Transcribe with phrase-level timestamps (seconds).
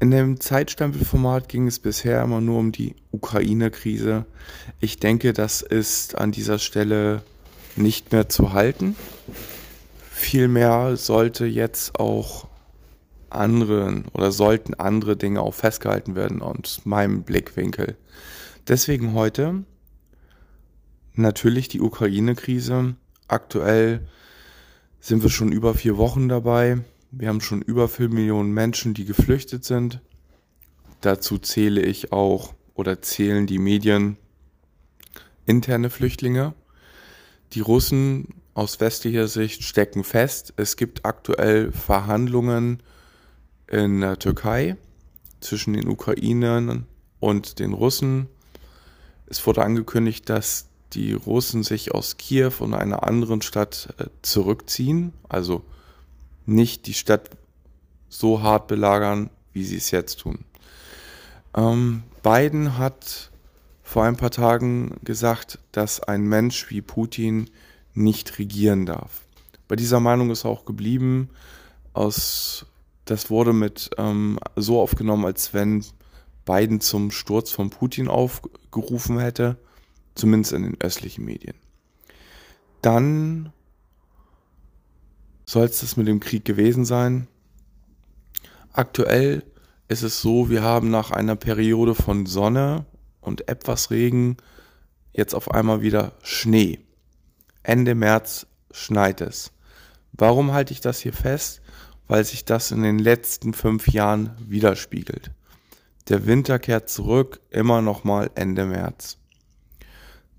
[0.00, 4.24] In dem Zeitstempelformat ging es bisher immer nur um die Ukraine-Krise.
[4.80, 7.20] Ich denke, das ist an dieser Stelle
[7.76, 8.96] nicht mehr zu halten.
[10.10, 12.48] Vielmehr sollte jetzt auch
[13.28, 17.98] anderen oder sollten andere Dinge auch festgehalten werden aus meinem Blickwinkel.
[18.66, 19.64] Deswegen heute
[21.14, 22.94] natürlich die Ukraine-Krise.
[23.28, 24.06] Aktuell
[25.00, 26.80] sind wir schon über vier Wochen dabei.
[27.10, 30.00] Wir haben schon über vier Millionen Menschen, die geflüchtet sind.
[31.00, 34.16] Dazu zähle ich auch oder zählen die Medien
[35.44, 36.54] interne Flüchtlinge.
[37.52, 40.54] Die Russen aus westlicher Sicht stecken fest.
[40.56, 42.82] Es gibt aktuell Verhandlungen
[43.66, 44.76] in der Türkei
[45.40, 46.86] zwischen den Ukrainern
[47.18, 48.28] und den Russen.
[49.26, 55.12] Es wurde angekündigt, dass die Russen sich aus Kiew und einer anderen Stadt äh, zurückziehen,
[55.28, 55.62] also
[56.46, 57.30] nicht die Stadt
[58.08, 60.44] so hart belagern, wie sie es jetzt tun.
[61.56, 63.30] Ähm, Biden hat
[63.82, 67.50] vor ein paar Tagen gesagt, dass ein Mensch wie Putin
[67.94, 69.22] nicht regieren darf.
[69.68, 71.30] Bei dieser Meinung ist er auch geblieben.
[71.92, 72.66] Aus,
[73.04, 75.84] das wurde mit ähm, so aufgenommen, als wenn
[76.44, 79.56] Biden zum Sturz von Putin aufgerufen hätte
[80.14, 81.56] zumindest in den östlichen Medien.
[82.80, 83.52] Dann
[85.44, 87.28] soll es das mit dem Krieg gewesen sein.
[88.72, 89.44] Aktuell
[89.88, 92.86] ist es so, wir haben nach einer Periode von Sonne
[93.20, 94.36] und etwas Regen
[95.12, 96.80] jetzt auf einmal wieder Schnee.
[97.62, 99.52] Ende März schneit es.
[100.12, 101.60] Warum halte ich das hier fest?
[102.08, 105.30] Weil sich das in den letzten fünf Jahren widerspiegelt.
[106.08, 109.18] Der Winter kehrt zurück, immer noch mal Ende März.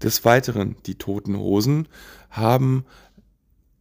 [0.04, 1.88] Des Weiteren, die Toten Hosen
[2.30, 2.86] haben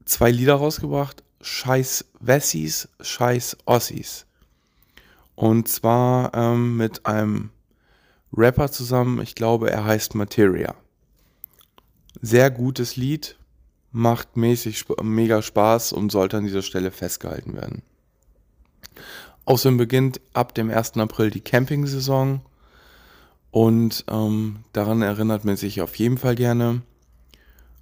[0.05, 4.27] zwei Lieder rausgebracht, Scheiß Wessis, Scheiß Ossis.
[5.35, 7.51] Und zwar ähm, mit einem
[8.33, 10.75] Rapper zusammen, ich glaube, er heißt Materia.
[12.21, 13.37] Sehr gutes Lied,
[13.91, 17.83] macht mäßig mega Spaß und sollte an dieser Stelle festgehalten werden.
[19.45, 20.97] Außerdem beginnt ab dem 1.
[20.97, 22.41] April die Camping-Saison.
[23.53, 26.81] Und ähm, daran erinnert man sich auf jeden Fall gerne.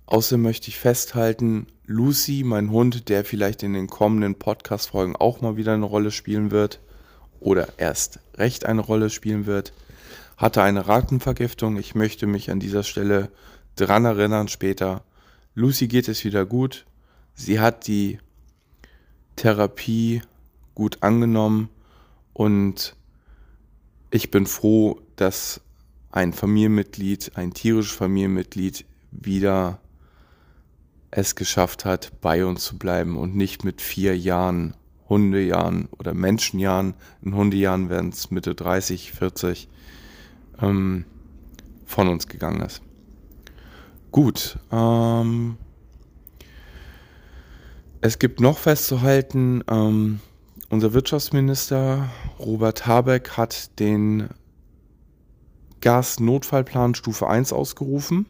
[0.05, 5.57] Außerdem möchte ich festhalten, Lucy, mein Hund, der vielleicht in den kommenden Podcast-Folgen auch mal
[5.57, 6.81] wieder eine Rolle spielen wird
[7.39, 9.73] oder erst recht eine Rolle spielen wird,
[10.37, 11.77] hatte eine Ratenvergiftung.
[11.77, 13.31] Ich möchte mich an dieser Stelle
[13.77, 15.05] dran erinnern später.
[15.55, 16.85] Lucy geht es wieder gut.
[17.35, 18.19] Sie hat die
[19.37, 20.23] Therapie
[20.75, 21.69] gut angenommen
[22.33, 22.97] und
[24.11, 25.61] ich bin froh, dass
[26.11, 29.81] ein Familienmitglied, ein tierisches Familienmitglied wieder
[31.11, 34.75] es geschafft hat, bei uns zu bleiben und nicht mit vier Jahren,
[35.09, 39.69] Hundejahren oder Menschenjahren, in Hundejahren werden es Mitte 30, 40,
[40.63, 41.05] ähm,
[41.85, 42.81] von uns gegangen ist.
[44.13, 45.57] Gut, ähm,
[48.01, 50.21] es gibt noch festzuhalten, ähm,
[50.69, 52.09] unser Wirtschaftsminister
[52.39, 54.29] Robert Habeck hat den
[55.81, 58.27] Gasnotfallplan Stufe 1 ausgerufen.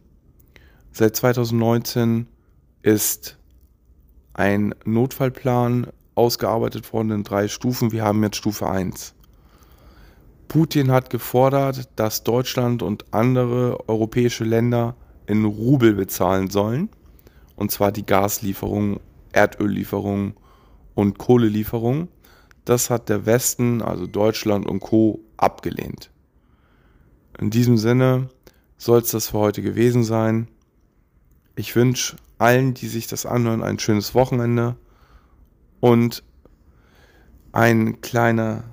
[0.93, 2.27] Seit 2019
[2.83, 3.39] ist
[4.35, 7.93] ein Notfallplan ausgearbeitet worden in drei Stufen.
[7.93, 9.15] Wir haben jetzt Stufe 1.
[10.49, 14.97] Putin hat gefordert, dass Deutschland und andere europäische Länder
[15.27, 16.89] in Rubel bezahlen sollen.
[17.55, 18.99] Und zwar die Gaslieferungen,
[19.33, 20.35] Erdöllieferungen
[20.95, 22.09] und Kohlelieferungen.
[22.65, 25.21] Das hat der Westen, also Deutschland und Co.
[25.37, 26.11] abgelehnt.
[27.41, 28.29] In diesem Sinne
[28.77, 30.47] soll es das für heute gewesen sein.
[31.57, 34.77] Ich wünsche allen, die sich das anhören, ein schönes Wochenende
[35.81, 36.23] und
[37.53, 38.65] ein kleiner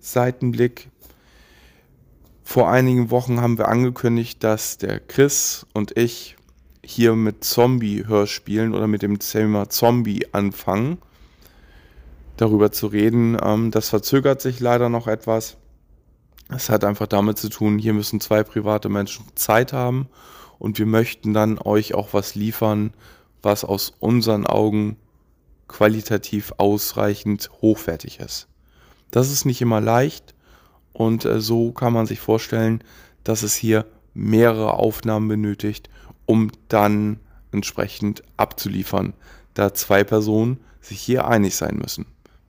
[0.00, 0.90] Seitenblick.
[2.42, 6.36] Vor einigen Wochen haben wir angekündigt, dass der Chris und ich
[6.84, 10.98] hier mit Zombie-Hörspielen oder mit dem Thema Zombie anfangen
[12.36, 13.36] darüber zu reden.
[13.40, 15.59] Ähm, das verzögert sich leider noch etwas.
[16.54, 20.08] Es hat einfach damit zu tun, hier müssen zwei private Menschen Zeit haben
[20.58, 22.92] und wir möchten dann euch auch was liefern,
[23.42, 24.96] was aus unseren Augen
[25.68, 28.48] qualitativ ausreichend hochwertig ist.
[29.10, 30.34] Das ist nicht immer leicht
[30.92, 32.82] und äh, so kann man sich vorstellen,
[33.22, 35.88] dass es hier mehrere Aufnahmen benötigt,
[36.26, 37.20] um dann
[37.52, 39.14] entsprechend abzuliefern,
[39.54, 42.06] da zwei Personen sich hier einig sein müssen.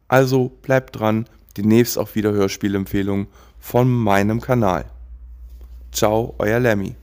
[0.08, 1.28] Also bleibt dran,
[1.58, 3.28] demnächst auch wieder Hörspielempfehlungen
[3.62, 4.86] von meinem Kanal.
[5.94, 6.96] Ciao, euer Lemmy.